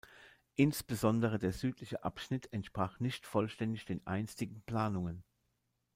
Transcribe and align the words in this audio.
Insbesondere 0.55 1.37
der 1.37 1.53
südliche 1.53 2.03
Abschnitt 2.03 2.51
entsprach 2.53 2.99
nicht 2.99 3.27
vollständig 3.27 3.85
den 3.85 4.07
einstigen 4.07 4.63
Planungen. 4.63 5.23